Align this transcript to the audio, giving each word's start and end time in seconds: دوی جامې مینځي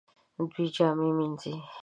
دوی 0.53 0.65
جامې 0.75 1.09
مینځي 1.17 1.53